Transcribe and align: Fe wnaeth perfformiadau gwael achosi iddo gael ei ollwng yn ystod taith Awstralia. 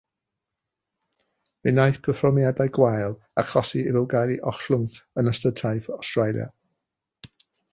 Fe 1.63 1.73
wnaeth 1.73 1.99
perfformiadau 2.07 2.73
gwael 2.79 3.15
achosi 3.43 3.83
iddo 3.91 4.03
gael 4.15 4.33
ei 4.37 4.41
ollwng 4.53 4.89
yn 5.23 5.33
ystod 5.33 5.61
taith 5.63 5.91
Awstralia. 5.99 6.49